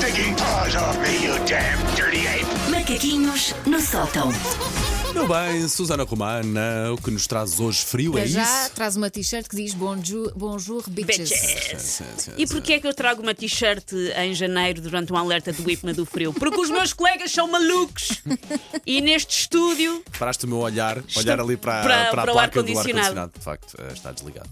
[0.00, 2.46] paws off me, you damn dirty ape!
[2.70, 4.30] Macaquinhos no sótão.
[5.12, 8.70] Meu bem, Susana Romana, o que nos traz hoje frio é já isso?
[8.74, 11.28] traz uma t-shirt que diz bonjour, bonjour bitches.
[11.28, 11.82] Bitches.
[11.82, 15.52] Sim, sim, E porquê é que eu trago uma t-shirt em janeiro durante um alerta
[15.52, 16.32] do IPMA do frio?
[16.32, 18.22] Porque os meus colegas são malucos.
[18.86, 22.36] E neste estúdio, Paraste o meu olhar, olhar ali para, para- para, para a o
[22.36, 22.88] placa do ar-condicionado.
[23.20, 23.32] ar-condicionado.
[23.36, 24.48] De facto, eh, está desligado.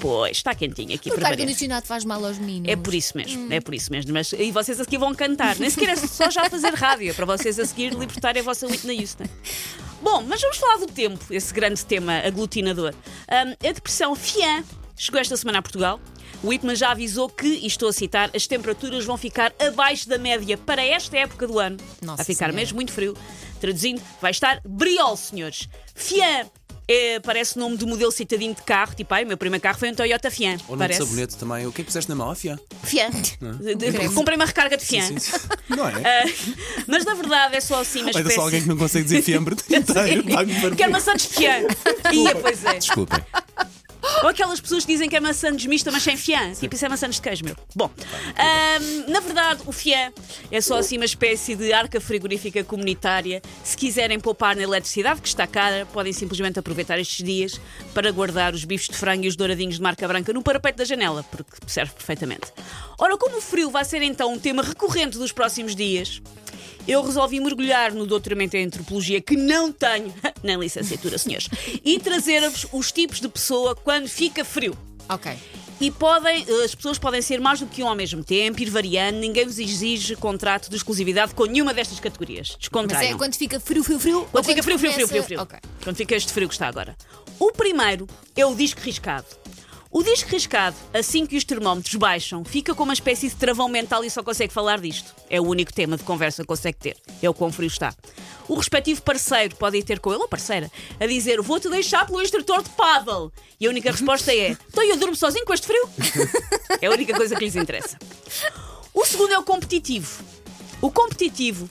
[0.00, 1.40] Pois, está quentinho aqui Porque para o variar.
[1.40, 2.68] ar-condicionado faz mal aos meninos.
[2.68, 4.12] É por isso mesmo, é por isso mesmo.
[4.12, 5.56] Mas, e vocês a seguir vão cantar.
[5.58, 8.66] Nem sequer é só já fazer rádio, é para vocês a seguir libertarem a vossa
[8.66, 9.24] Whitney Houston.
[10.02, 12.94] Bom, mas vamos falar do tempo, esse grande tema aglutinador.
[13.28, 14.62] Ahm, a depressão FIAN
[14.96, 16.00] chegou esta semana a Portugal.
[16.40, 20.18] O IPMA já avisou que, e estou a citar, as temperaturas vão ficar abaixo da
[20.18, 21.76] média para esta época do ano.
[22.00, 22.52] Nossa vai ficar Senhora.
[22.52, 23.16] mesmo muito frio.
[23.60, 25.68] Traduzindo, vai estar briol, senhores.
[25.96, 26.46] FIAN
[26.88, 28.94] é, parece nome do modelo citadino de carro.
[28.94, 30.56] Tipo, ai, o meu primeiro carro foi um Toyota FIAN.
[30.68, 31.00] Ou no parece.
[31.00, 31.66] sabonete também.
[31.66, 32.30] O que é que puseste na mão?
[32.30, 32.58] Afia?
[32.82, 33.10] Fian.
[33.10, 35.02] De- de- Comprei uma recarga de Fian.
[35.06, 35.32] Sim, sim.
[35.68, 35.92] Não é?
[36.24, 36.30] Ah,
[36.86, 38.36] mas na verdade é só assim uma Ainda espécie.
[38.36, 40.24] só alguém que não consegue dizer fiambre inteiro.
[40.24, 41.60] Vai-me Quero maçã de fian.
[42.12, 42.74] Ia, pois é.
[42.78, 43.18] Desculpem.
[44.22, 46.52] Ou aquelas pessoas que dizem que é maçã de mista, mas sem fian.
[46.52, 47.56] Tipo, isso é maçã de queijo, meu.
[47.74, 47.90] Bom,
[48.36, 50.12] ahm, na verdade, o fian
[50.50, 53.40] é só assim uma espécie de arca frigorífica comunitária.
[53.62, 57.60] Se quiserem poupar na eletricidade, que está cara, podem simplesmente aproveitar estes dias
[57.94, 60.84] para guardar os bifes de frango e os douradinhos de marca branca no parapeito da
[60.84, 62.52] janela, porque serve perfeitamente.
[62.98, 66.20] Ora, como o frio vai ser então um tema recorrente dos próximos dias,
[66.88, 71.48] eu resolvi mergulhar no doutoramento em antropologia que não tenho na licenciatura, senhores,
[71.84, 74.76] e trazer-vos os tipos de pessoa quando fica frio.
[75.08, 75.32] Ok.
[75.80, 79.18] E podem, as pessoas podem ser mais do que um ao mesmo tempo, ir variando,
[79.18, 82.48] ninguém vos exige contrato de exclusividade com nenhuma destas categorias.
[82.48, 83.14] Mas Descontraiam.
[83.14, 84.20] é quando fica frio, frio, frio?
[84.32, 85.40] Quando ou fica frio, frio, frio, frio, começa- frio.
[85.40, 85.58] Ok.
[85.84, 86.96] Quando fica este frio que está agora.
[87.38, 89.26] O primeiro é o disco riscado.
[89.90, 94.04] O disco riscado, assim que os termómetros baixam, fica com uma espécie de travão mental
[94.04, 95.14] e só consegue falar disto.
[95.30, 96.96] É o único tema de conversa que consegue ter.
[97.22, 97.94] É o quão frio está.
[98.46, 100.70] O respectivo parceiro pode ir ter com ele, ou parceira,
[101.00, 103.32] a dizer: Vou-te deixar pelo instrutor de paddle.
[103.58, 105.88] E a única resposta é: Então eu durmo sozinho com este frio?
[106.80, 107.98] É a única coisa que lhes interessa.
[108.92, 110.22] O segundo é o competitivo.
[110.82, 111.68] O competitivo.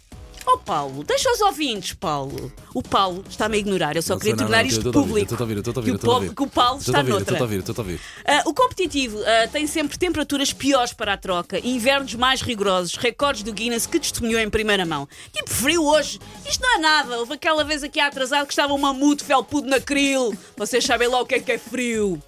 [0.49, 2.49] Oh, Paulo, deixa os ouvintes, Paulo.
[2.73, 3.97] O Paulo está-me a ignorar.
[3.97, 5.33] Eu só Não, queria não, tornar não, isto público.
[5.33, 7.33] estou a ouvir, estou a ouvir, que, o que o Paulo está ouvir, noutra.
[7.33, 7.99] estou a ouvir, estou a ouvir.
[8.25, 13.43] Ah, o competitivo ah, tem sempre temperaturas piores para a troca, invernos mais rigorosos, recordes
[13.43, 15.05] do Guinness que testemunhou em primeira mão.
[15.33, 16.17] Tipo frio hoje.
[16.47, 17.19] Isto não é nada.
[17.19, 20.33] Houve aquela vez aqui atrasado que estava um mamute felpudo na cril.
[20.55, 22.23] Vocês sabem lá o que é que é frio.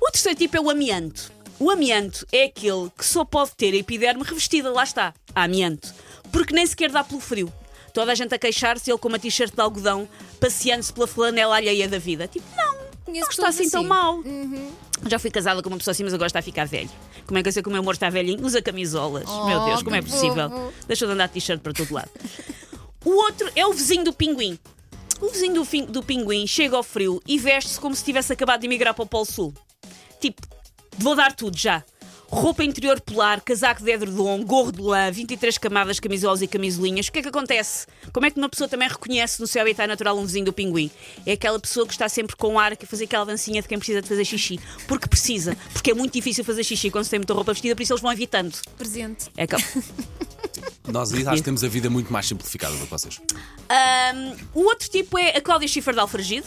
[0.00, 1.34] O terceiro tipo é o amianto.
[1.58, 5.94] O amianto é aquele que só pode ter a epiderme revestida, lá está, a amianto,
[6.36, 7.52] porque nem sequer dá pelo frio.
[7.92, 10.06] Toda a gente a queixar-se, ele com uma t-shirt de algodão,
[10.38, 12.28] passeando-se pela flanela alheia da vida.
[12.28, 12.74] Tipo, não,
[13.06, 13.88] Conheço não está assim tão assim.
[13.88, 14.22] mal.
[15.06, 16.90] Já fui casada com uma pessoa assim, mas agora está a ficar velho.
[17.26, 18.44] Como é que eu sei que o meu amor está velhinho?
[18.44, 19.24] Usa camisolas.
[19.28, 20.50] Oh, meu Deus, como é possível?
[20.50, 20.72] fofo.
[20.86, 22.10] Deixa de andar t-shirt para todo lado.
[23.04, 24.58] O outro é o vizinho do pinguim.
[25.20, 28.60] O vizinho do, fin- do pinguim chega ao frio e veste-se como se tivesse acabado
[28.60, 29.54] de emigrar para o Polo Sul.
[30.20, 30.42] Tipo,
[30.98, 31.82] vou dar tudo já.
[32.28, 37.06] Roupa interior polar, casaco de edredom, gorro de lã, 23 camadas, camisolas e camisolinhas.
[37.06, 37.86] O que é que acontece?
[38.12, 40.90] Como é que uma pessoa também reconhece no seu habitat natural um vizinho do pinguim?
[41.24, 44.02] É aquela pessoa que está sempre com ar a fazer aquela dancinha de quem precisa
[44.02, 44.58] de fazer xixi.
[44.88, 45.56] Porque precisa.
[45.72, 48.02] Porque é muito difícil fazer xixi quando se tem muita roupa vestida, por isso eles
[48.02, 48.56] vão evitando.
[48.76, 49.26] Presente.
[49.36, 49.56] É que...
[50.90, 53.20] Nós aí acho que temos a vida muito mais simplificada do que vocês.
[53.68, 56.46] Ahm, o outro tipo é a Cláudia Schiffer de Alfragide.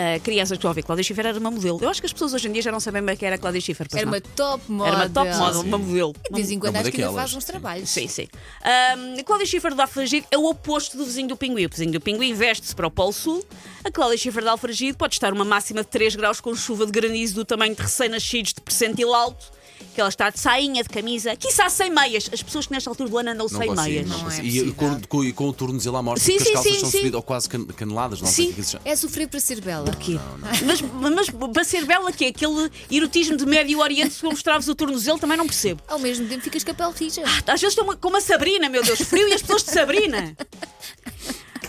[0.00, 1.78] Ah, crianças que estão a ver, Cláudia Schiffer era uma modelo.
[1.82, 3.38] Eu acho que as pessoas hoje em dia já não sabem bem quem era a
[3.38, 3.86] Cláudia Schiffer.
[3.92, 4.12] Era não?
[4.12, 4.94] uma top model.
[4.94, 6.14] Era uma top model, uma modelo.
[6.30, 7.90] De vez em quando acho que ainda faz uns trabalhos.
[7.90, 8.26] Sim, sim.
[8.64, 11.66] Ahm, a Cláudia Schiffer de Alfragide é o oposto do vizinho do pinguim.
[11.66, 13.44] O vizinho do pinguim veste-se para o Polo Sul.
[13.84, 16.92] A Cláudia Schiffer de Alfragide pode estar uma máxima de 3 graus com chuva de
[16.92, 19.52] granizo do tamanho de recém-nascidos de percentil alto.
[19.94, 22.28] Que ela está de sainha, de camisa, quiçá sem meias.
[22.32, 24.08] As pessoas que nesta altura do ano andam Não sem consigo, meias.
[24.08, 26.54] não é E com, com, e com o tornozelo à morte, Sim, porque as sim,
[26.54, 26.98] calças sim, são sim.
[26.98, 28.54] subidas ou quase can- caneladas, não sei o Sim.
[28.54, 28.88] que é que.
[28.88, 29.90] É sofrer para ser bela.
[29.96, 30.18] Quê?
[30.64, 34.68] Mas, mas para ser bela, que é aquele erotismo de Médio Oriente, se eu mostrar-vos
[34.68, 35.82] o tornozelo, também não percebo.
[35.88, 37.22] Ao mesmo tempo ficas com a pele rija.
[37.24, 40.36] Às vezes estou como a Sabrina, meu Deus, frio e as pessoas de Sabrina.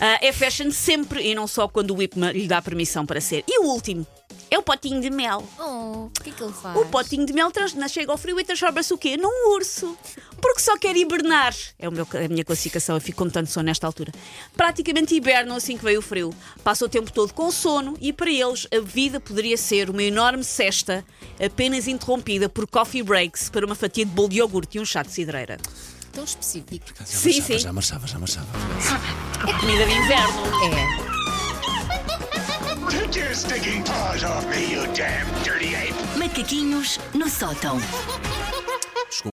[0.04, 3.44] Ah, é fashion sempre e não só quando o Whipman lhe dá permissão para ser.
[3.46, 4.04] E o último
[4.50, 5.48] é o potinho de mel.
[5.60, 6.76] Oh, o que é que ele faz?
[6.76, 7.52] O potinho de mel
[7.88, 9.16] chega ao frio e transforma-se o quê?
[9.16, 9.96] Num urso.
[10.40, 11.54] Porque só quer hibernar.
[11.78, 14.10] É meu- a minha classificação, eu fico com tanto sono nesta altura.
[14.56, 16.34] Praticamente hibernam assim que veio o frio.
[16.64, 20.42] Passa o tempo todo com sono e para eles a vida poderia ser uma enorme
[20.42, 21.04] cesta
[21.40, 25.04] apenas interrompida por coffee breaks para uma fatia de bolo de iogurte e um chá
[25.04, 25.58] de cidreira.
[26.12, 26.86] Tão específico.
[26.98, 27.58] Já Sim, marchava, sim.
[27.58, 28.46] Já marchava, já marchava.
[29.48, 30.42] É comida de inverno.
[30.66, 31.12] É.
[32.90, 35.94] Take your stinking paws off me, you damn dirty ape!
[36.18, 37.78] Macaquinhos no sótão.